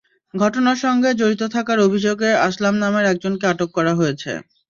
[0.33, 4.31] ঘটনার সঙ্গে জড়িত থাকার অভিযোগে আসলাম নামের একজনকে আটক করা হয়েছে।